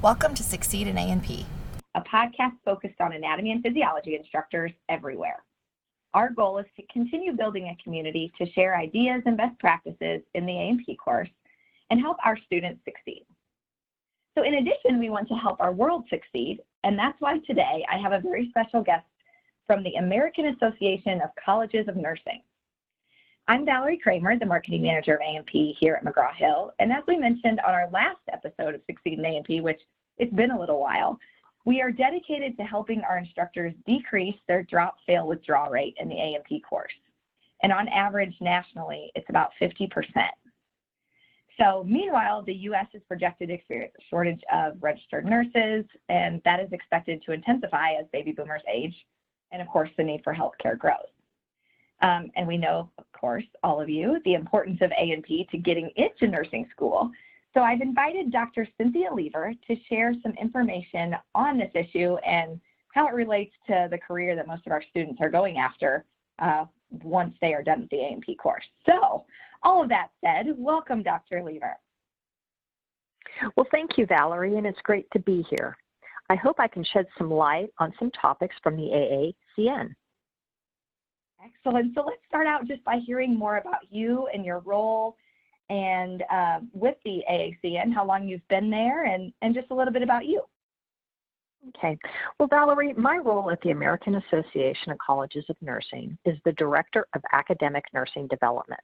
[0.00, 1.44] Welcome to Succeed in A&P,
[1.96, 5.42] a podcast focused on anatomy and physiology instructors everywhere.
[6.14, 10.46] Our goal is to continue building a community to share ideas and best practices in
[10.46, 11.28] the A&P course
[11.90, 13.26] and help our students succeed.
[14.36, 17.98] So in addition, we want to help our world succeed, and that's why today I
[17.98, 19.04] have a very special guest
[19.66, 22.42] from the American Association of Colleges of Nursing.
[23.50, 27.60] I'm Valerie Kramer, the marketing manager of A&P here at McGraw-Hill, and as we mentioned
[27.60, 29.80] on our last episode of Succeed in A&P, which
[30.18, 31.18] it's been a little while,
[31.64, 36.14] we are dedicated to helping our instructors decrease their drop fail withdraw rate in the
[36.14, 36.92] A&P course.
[37.62, 39.88] And on average nationally, it's about 50%.
[41.58, 42.86] So meanwhile, the U.S.
[42.92, 47.92] is projected to experience a shortage of registered nurses, and that is expected to intensify
[47.92, 48.94] as baby boomers age,
[49.52, 51.08] and of course, the need for healthcare grows.
[52.00, 55.90] Um, and we know, of course, all of you, the importance of A&P to getting
[55.96, 57.10] into nursing school.
[57.54, 58.68] So I've invited Dr.
[58.76, 62.60] Cynthia Leaver to share some information on this issue and
[62.94, 66.04] how it relates to the career that most of our students are going after
[66.38, 66.66] uh,
[67.02, 68.64] once they are done with the A&P course.
[68.86, 69.24] So
[69.62, 71.42] all of that said, welcome, Dr.
[71.42, 71.76] Leaver.
[73.56, 75.76] Well, thank you, Valerie, and it's great to be here.
[76.30, 79.94] I hope I can shed some light on some topics from the AACN.
[81.44, 81.94] Excellent.
[81.94, 85.16] So let's start out just by hearing more about you and your role
[85.70, 89.92] and uh, with the AACN, how long you've been there, and, and just a little
[89.92, 90.42] bit about you.
[91.76, 91.98] Okay.
[92.38, 97.06] Well, Valerie, my role at the American Association of Colleges of Nursing is the Director
[97.14, 98.80] of Academic Nursing Development.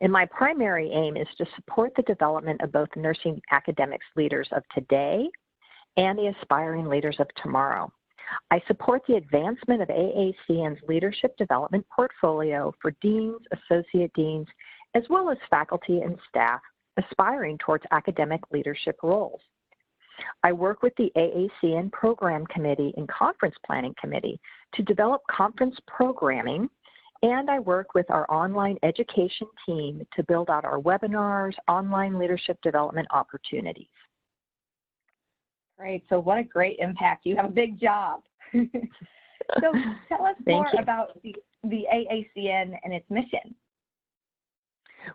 [0.00, 4.64] And my primary aim is to support the development of both nursing academics leaders of
[4.74, 5.28] today
[5.96, 7.90] and the aspiring leaders of tomorrow.
[8.50, 14.46] I support the advancement of AACN's leadership development portfolio for deans, associate deans,
[14.94, 16.60] as well as faculty and staff
[16.96, 19.40] aspiring towards academic leadership roles.
[20.42, 24.40] I work with the AACN Program Committee and Conference Planning Committee
[24.74, 26.70] to develop conference programming,
[27.22, 32.58] and I work with our online education team to build out our webinars, online leadership
[32.62, 33.88] development opportunities.
[35.78, 36.04] Great.
[36.08, 37.26] So what a great impact.
[37.26, 38.22] You have a big job.
[38.52, 38.62] so
[40.08, 40.78] tell us more you.
[40.78, 43.54] about the, the AACN and its mission.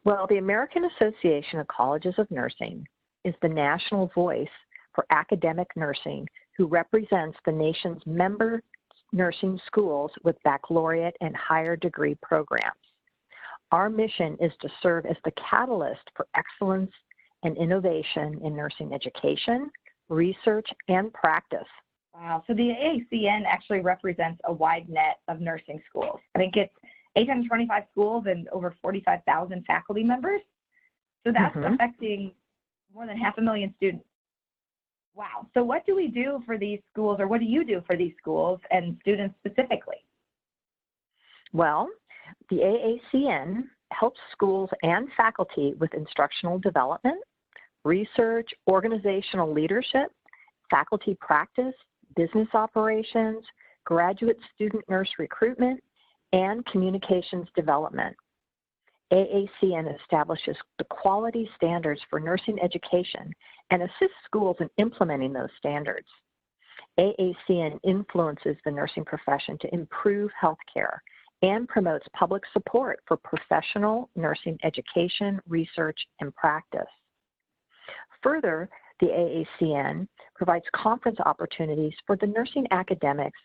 [0.05, 2.88] Well, the American Association of Colleges of Nursing
[3.25, 4.47] is the national voice
[4.94, 6.27] for academic nursing
[6.57, 8.61] who represents the nation's member
[9.13, 12.75] nursing schools with baccalaureate and higher degree programs.
[13.71, 16.91] Our mission is to serve as the catalyst for excellence
[17.44, 19.71] and innovation in nursing education,
[20.11, 21.67] research, and practice.
[22.13, 26.19] Wow, so the AACN actually represents a wide net of nursing schools.
[26.35, 26.73] I think it's
[27.16, 30.41] 825 schools and over 45,000 faculty members.
[31.25, 31.73] So that's mm-hmm.
[31.73, 32.31] affecting
[32.94, 34.05] more than half a million students.
[35.16, 35.47] Wow.
[35.53, 38.13] So what do we do for these schools or what do you do for these
[38.19, 39.97] schools and students specifically?
[41.53, 41.89] Well,
[42.50, 47.21] the AACN helps schools and faculty with instructional development,
[47.84, 50.12] research, organizational leadership,
[50.69, 51.74] faculty practice,
[52.16, 53.44] business operations,
[53.86, 55.81] graduate student nurse recruitment,
[56.34, 58.16] and communications development.
[59.12, 63.31] AACN establishes the quality standards for nursing education
[63.69, 66.08] and assists schools in implementing those standards.
[66.98, 71.00] AACN influences the nursing profession to improve healthcare
[71.42, 76.88] and promotes public support for professional nursing education, research, and practice.
[78.23, 83.39] Further, the AACN provides conference opportunities for the nursing academics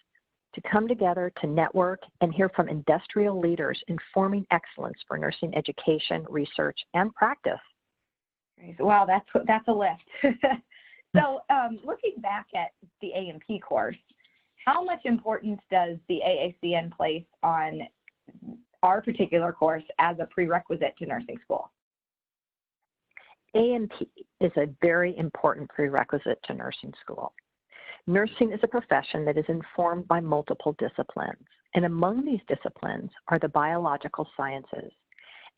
[0.55, 6.25] to come together to network and hear from industrial leaders informing excellence for nursing education,
[6.29, 7.61] research, and practice.
[8.79, 10.03] Wow, that's that's a list.
[11.15, 12.71] so, um, looking back at
[13.03, 13.97] the A&P course,
[14.65, 17.83] how much importance does the AACN place on
[18.83, 21.71] our particular course as a prerequisite to nursing school?
[23.55, 24.09] A&P
[24.41, 27.33] is a very important prerequisite to nursing school.
[28.07, 33.39] Nursing is a profession that is informed by multiple disciplines, and among these disciplines are
[33.39, 34.93] the biological sciences.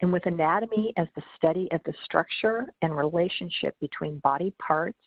[0.01, 4.99] And with anatomy as the study of the structure and relationship between body parts,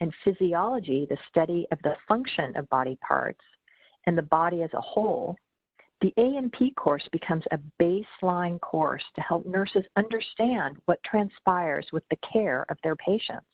[0.00, 3.40] and physiology, the study of the function of body parts,
[4.06, 5.36] and the body as a whole,
[6.02, 12.16] the A&P course becomes a baseline course to help nurses understand what transpires with the
[12.32, 13.46] care of their patients.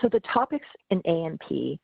[0.00, 1.78] So the topics in A&P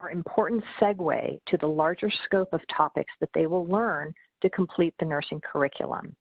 [0.00, 4.12] are important segue to the larger scope of topics that they will learn
[4.42, 6.16] to complete the nursing curriculum.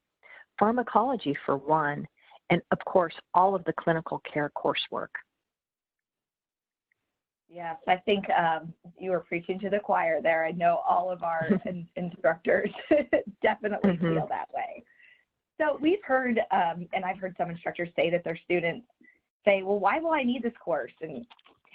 [0.59, 2.07] Pharmacology for one,
[2.51, 5.09] and of course, all of the clinical care coursework.
[7.53, 10.45] Yes, I think um, you were preaching to the choir there.
[10.45, 12.71] I know all of our in- instructors
[13.41, 14.13] definitely Mhm.
[14.13, 14.83] feel that way.
[15.59, 18.87] So we've heard, um, and I've heard some instructors say that their students
[19.45, 20.93] say, well, why will I need this course?
[21.01, 21.25] And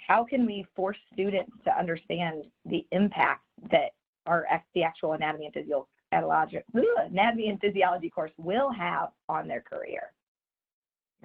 [0.07, 3.91] how can we force students to understand the impact that
[4.25, 10.11] our the actual anatomy and physiology, anatomy and physiology course will have on their career?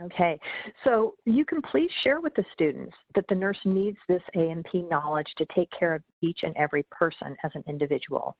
[0.00, 0.39] Okay,
[0.85, 5.31] so you can please share with the students that the nurse needs this A&P knowledge
[5.37, 8.35] to take care of each and every person as an individual.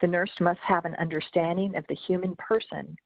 [0.00, 2.96] The nurse must have an understanding of the human person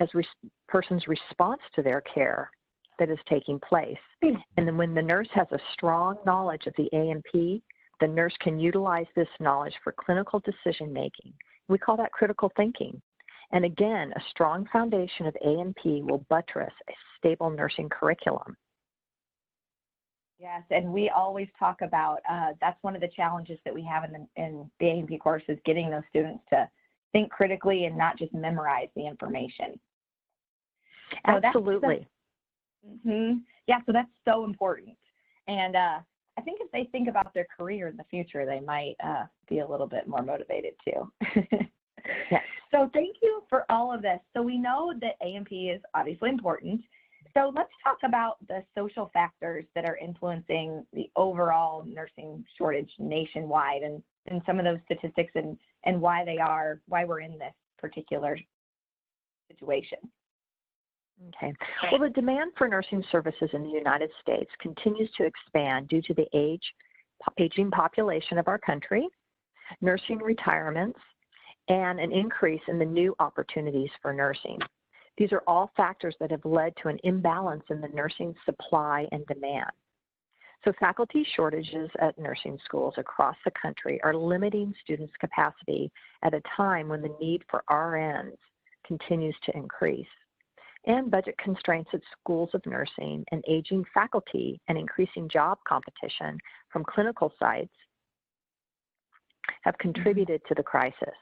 [0.00, 0.26] as res-
[0.66, 2.50] person's response to their care
[2.98, 3.96] that is taking place.
[4.22, 4.36] Hmm.
[4.56, 7.62] And then when the nurse has a strong knowledge of the A&P,
[8.00, 11.32] the nurse can utilize this knowledge for clinical decision making.
[11.68, 13.00] We call that critical thinking.
[13.54, 18.56] And again, a strong foundation of A&P will buttress a stable nursing curriculum.
[20.40, 24.02] Yes, and we always talk about uh, that's one of the challenges that we have
[24.02, 26.68] in the in the A&P course is getting those students to
[27.12, 29.78] think critically and not just memorize the information.
[31.12, 32.08] So Absolutely.
[33.04, 33.34] hmm
[33.68, 34.96] Yeah, so that's so important.
[35.46, 35.98] And uh,
[36.36, 39.60] I think if they think about their career in the future, they might uh, be
[39.60, 41.12] a little bit more motivated too.
[42.30, 42.42] Yes.
[42.70, 44.18] So thank you for all of this.
[44.34, 46.80] So we know that A&P is obviously important.
[47.36, 53.82] So let's talk about the social factors that are influencing the overall nursing shortage nationwide
[53.82, 57.54] and, and some of those statistics and, and why they are, why we're in this
[57.78, 58.38] particular
[59.48, 59.98] situation.
[61.28, 61.52] Okay.
[61.90, 66.14] Well, the demand for nursing services in the United States continues to expand due to
[66.14, 66.62] the age,
[67.38, 69.06] aging population of our country,
[69.80, 70.98] nursing retirements,
[71.68, 74.58] and an increase in the new opportunities for nursing.
[75.16, 79.24] These are all factors that have led to an imbalance in the nursing supply and
[79.26, 79.70] demand.
[80.64, 86.42] So faculty shortages at nursing schools across the country are limiting students' capacity at a
[86.56, 88.38] time when the need for RNs
[88.86, 90.06] continues to increase.
[90.86, 96.38] And budget constraints at schools of nursing and aging faculty and increasing job competition
[96.70, 97.72] from clinical sites
[99.62, 99.92] have mm-hmm.
[99.92, 101.16] contributed to the crisis.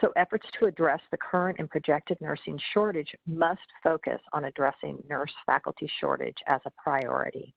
[0.00, 5.32] So efforts to address the current and projected nursing shortage must focus on addressing nurse
[5.46, 7.54] faculty shortage as a priority.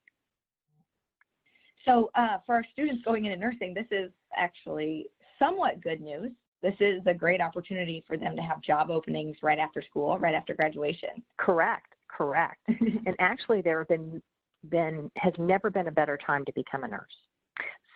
[1.84, 5.06] So uh, for our students going into nursing, this is actually
[5.38, 6.30] somewhat good news.
[6.62, 10.34] This is a great opportunity for them to have job openings right after school, right
[10.34, 11.22] after graduation.
[11.38, 12.58] Correct, correct.
[12.68, 14.22] and actually there have been
[14.68, 17.16] been has never been a better time to become a nurse.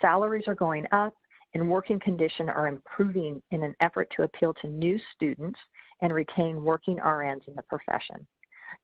[0.01, 1.15] Salaries are going up
[1.55, 5.59] and working conditions are improving in an effort to appeal to new students
[6.03, 8.27] and retain working RNs in the profession.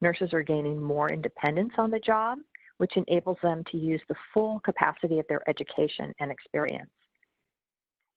[0.00, 2.38] Nurses are gaining more independence on the job,
[2.78, 6.90] which enables them to use the full capacity of their education and experience.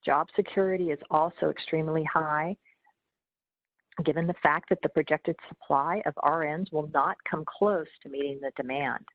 [0.05, 2.55] Job security is also extremely high,
[4.05, 8.39] given the fact that the projected supply of RNs will not come close to meeting
[8.41, 9.05] the demand.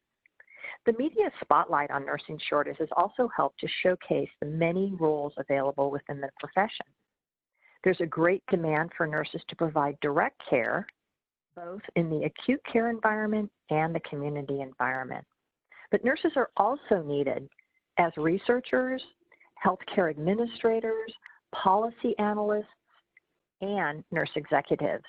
[0.86, 5.90] The media spotlight on nursing shortage has also helped to showcase the many roles available
[5.90, 6.86] within the profession.
[7.85, 10.87] There's a great demand for nurses to provide direct care,
[11.54, 15.25] both in the acute care environment and the community environment.
[15.90, 17.49] But nurses are also needed
[17.99, 19.02] as researchers,
[19.64, 21.12] healthcare administrators,
[21.54, 22.66] policy analysts,
[23.61, 25.04] and nurse executives.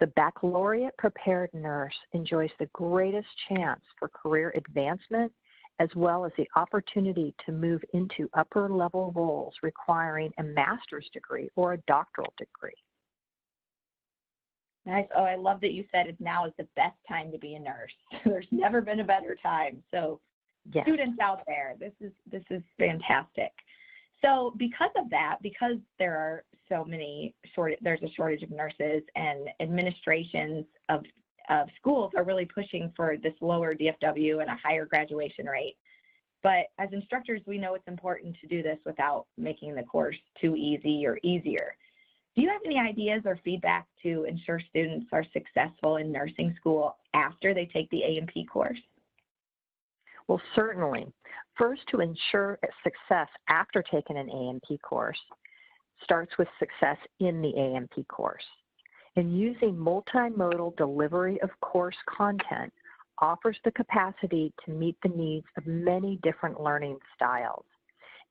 [0.00, 5.32] The baccalaureate prepared nurse enjoys the greatest chance for career advancement
[5.80, 11.48] as well as the opportunity to move into upper level roles requiring a master's degree
[11.56, 12.76] or a doctoral degree.
[14.86, 15.06] Nice.
[15.16, 17.58] Oh, I love that you said it now is the best time to be a
[17.58, 17.92] nurse.
[18.24, 19.82] There's never been a better time.
[19.90, 20.20] So
[20.72, 20.86] Yes.
[20.86, 23.52] students out there, this is this is fantastic.
[24.24, 29.02] So because of that, because there are so many short, there's a shortage of nurses
[29.16, 31.02] and administrations of
[31.50, 35.76] of schools are really pushing for this lower DFW and a higher graduation rate.
[36.42, 40.56] But as instructors, we know it's important to do this without making the course too
[40.56, 41.74] easy or easier.
[42.36, 46.96] Do you have any ideas or feedback to ensure students are successful in nursing school
[47.14, 48.80] after they take the A&P course?
[50.26, 51.06] Well, certainly.
[51.56, 55.18] First, to ensure success after taking an A&P course
[56.02, 58.44] starts with success in the A&P course.
[59.16, 62.72] And using multimodal delivery of course content
[63.18, 67.64] offers the capacity to meet the needs of many different learning styles.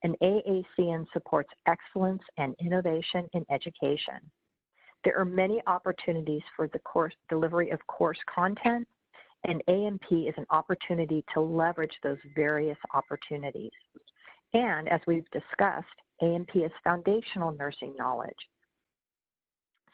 [0.04, 4.20] And AACN supports excellence and innovation in education.
[5.06, 8.86] There are many opportunities for the course delivery of course content
[9.44, 13.72] and A&P is an opportunity to leverage those various opportunities.
[14.54, 15.88] And as we've discussed,
[16.22, 18.32] A&P is foundational nursing knowledge.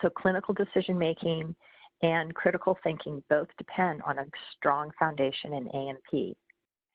[0.02, 1.56] So clinical decision making
[2.02, 4.26] and critical thinking both depend on a
[4.56, 6.36] strong foundation in A&P.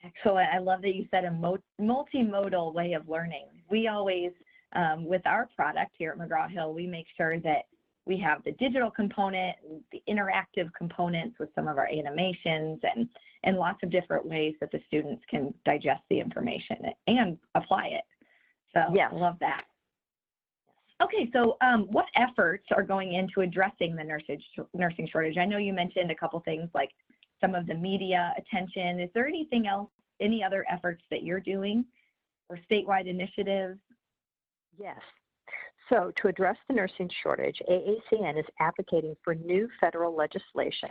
[0.02, 0.48] Excellent.
[0.52, 3.46] I love that you said a mo- multimodal way of learning.
[3.70, 4.32] We always,
[4.74, 7.64] um, with our product here at McGraw Hill, we make sure that
[8.06, 9.56] we have the digital component,
[9.90, 13.08] the interactive components with some of our animations and,
[13.44, 18.04] and lots of different ways that the students can digest the information and apply it.
[18.74, 19.10] So Yes.
[19.12, 19.64] I love that.
[21.02, 24.40] Okay, so um, what efforts are going into addressing the nursing,
[24.74, 25.36] nursing shortage?
[25.38, 26.90] I know you mentioned a couple things like
[27.40, 29.00] some of the media attention.
[29.00, 31.84] Is there anything else, any other efforts that you're doing
[32.48, 33.78] or statewide initiatives?
[34.78, 34.98] Yes.
[35.88, 40.90] So to address the nursing shortage, AACN is advocating for new federal legislation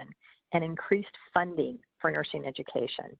[0.54, 3.18] and increased funding for nursing education,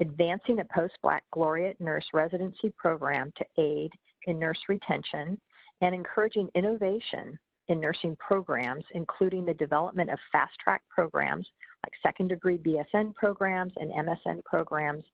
[0.00, 3.90] advancing a post-baccalaureate nurse residency program to aid
[4.26, 5.40] in nurse retention,
[5.80, 11.46] and encouraging innovation in nursing programs, including the development of fast-track programs
[11.84, 15.04] like second degree BSN programs and MSN programs,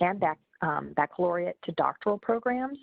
[0.00, 2.78] and bac- um, baccalaureate to doctoral programs,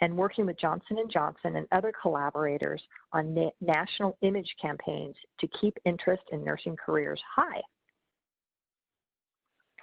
[0.00, 5.48] and working with Johnson & Johnson and other collaborators on na- national image campaigns to
[5.60, 7.60] keep interest in nursing careers high.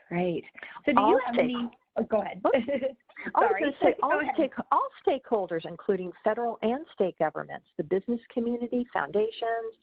[0.09, 0.43] Great.
[0.85, 2.41] So do you have any, oh, go ahead.
[2.45, 2.51] Oh,
[3.35, 3.75] I Sorry.
[3.81, 4.33] say all, ahead.
[4.35, 9.73] stake, all stakeholders, including federal and state governments, the business community, foundations,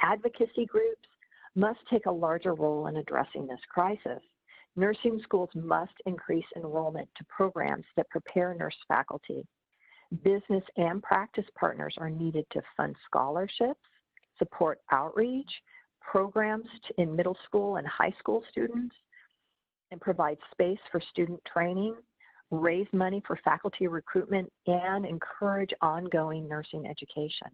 [0.00, 1.08] advocacy groups,
[1.54, 4.22] must take a larger role in addressing this crisis.
[4.76, 9.46] Nursing schools must increase enrollment to programs that prepare nurse faculty.
[10.22, 13.80] Business and practice partners are needed to fund scholarships,
[14.38, 15.50] support outreach,
[16.00, 16.68] programs
[16.98, 18.94] in middle school and high school students,
[19.90, 21.94] and provide space for student training,
[22.50, 27.48] raise money for faculty recruitment, and encourage ongoing nursing education.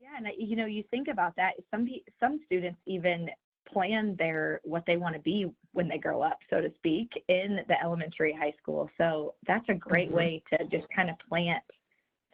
[0.00, 1.54] Yeah, and you know, you think about that.
[1.70, 1.88] Some
[2.20, 3.28] some students even
[3.72, 7.58] plan their what they want to be when they grow up, so to speak, in
[7.66, 8.88] the elementary, high school.
[8.96, 10.14] So that's a great Mhm.
[10.14, 11.64] way to just kind of plant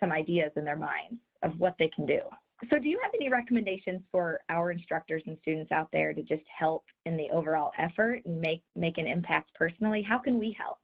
[0.02, 2.20] some ideas in their minds of what they can do.
[2.70, 6.44] So, do you have any recommendations for our instructors and students out there to just
[6.56, 10.02] help in the overall effort and make make an impact personally?
[10.02, 10.78] How can we help?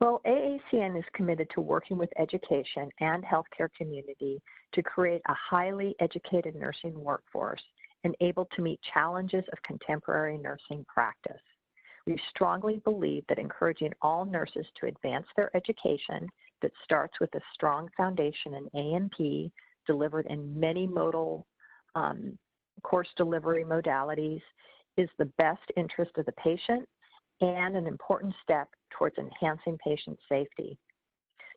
[0.00, 4.40] Well, AACN is committed to working with education and healthcare community
[4.72, 7.62] to create a highly educated nursing workforce
[8.04, 11.40] and able to meet challenges of contemporary nursing practice.
[12.06, 16.28] We strongly believe that encouraging all nurses to advance their education
[16.64, 19.52] that starts with a strong foundation in A&P
[19.86, 21.46] delivered in many modal
[21.94, 22.38] um,
[22.82, 24.40] course delivery modalities
[24.96, 26.88] is the best interest of the patient
[27.42, 30.78] and an important step towards enhancing patient safety.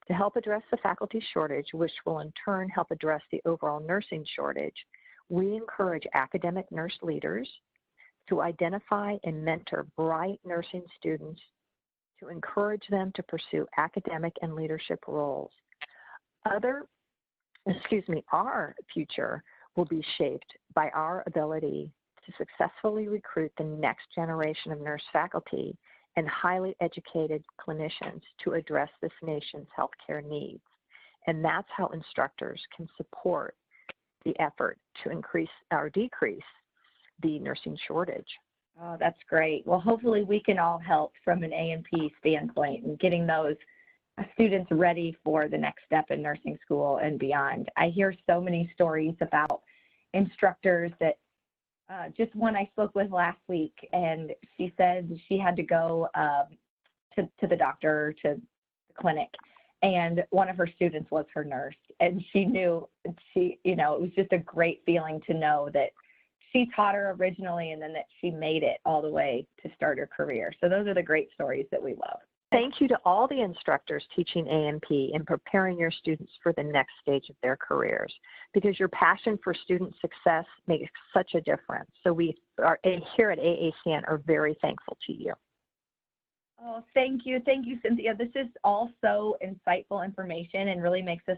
[0.10, 4.26] To help address the faculty shortage, which will in turn help address the overall nursing
[4.36, 4.76] shortage,
[5.30, 7.50] we encourage academic nurse leaders
[8.28, 11.40] to identify and mentor bright nursing students
[12.20, 15.52] to encourage them to pursue academic and leadership roles.
[16.46, 16.86] Other,
[17.66, 19.44] excuse me, our future
[19.76, 21.92] will be shaped by our ability
[22.26, 25.78] to successfully recruit the next generation of nurse faculty
[26.16, 30.64] and highly educated clinicians to address this nation's healthcare needs.
[31.28, 33.56] And that's how instructors can support
[34.26, 36.42] the effort to increase or decrease
[37.22, 38.28] the nursing shortage.
[38.82, 39.66] Oh, that's great.
[39.66, 43.56] Well, hopefully we can all help from an A&P standpoint and getting those
[44.18, 47.70] uh, students ready for the next step in nursing school and beyond.
[47.76, 49.62] I hear so many stories about
[50.14, 51.18] instructors that
[51.90, 56.10] uh, just one I spoke with last week, and she said she had to go
[56.16, 56.46] um,
[57.16, 59.30] to, to the doctor, to the clinic,
[59.82, 61.76] and one of her students was her nurse.
[62.00, 62.88] And she knew,
[63.34, 65.92] she, you know, it was just a great feeling to know that
[66.58, 70.00] she taught her originally and then that she made it all the way to start
[70.00, 70.52] her career.
[70.60, 72.20] So those are the great stories that we love.
[72.52, 76.94] Thank you to all the instructors teaching A&P and preparing your students for the next
[77.02, 78.14] stage of their careers
[78.54, 81.92] because your passion for student success makes such a difference.
[82.04, 82.80] So we are
[83.18, 85.34] here at AACN are very thankful to you.
[86.64, 87.42] Oh, thank you.
[87.46, 88.16] Thank you, Cynthia.
[88.16, 91.38] This is all so insightful information and really makes us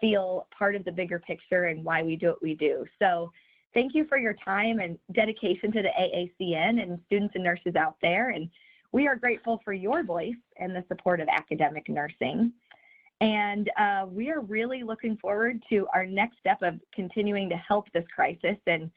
[0.00, 2.84] feel part of the bigger picture and why we do what we do.
[3.00, 3.32] So
[3.76, 7.96] Thank you for your time and dedication to the AACN and students and nurses out
[8.00, 8.30] there.
[8.30, 8.48] And
[8.92, 12.54] we are grateful for your voice and the support of academic nursing.
[13.20, 17.92] And uh, we are really looking forward to our next step of continuing to help
[17.92, 18.56] this crisis.
[18.66, 18.90] And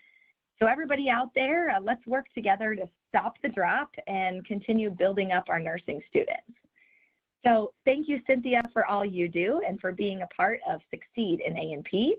[0.61, 5.33] so, everybody out there, uh, let's work together to stop the drop and continue building
[5.33, 6.55] up our nursing students.
[7.45, 11.41] So, thank you, Cynthia, for all you do and for being a part of Succeed
[11.45, 12.15] in A&P.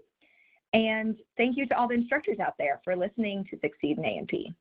[0.72, 4.54] And thank you to all the instructors out there for listening to Succeed in A&P.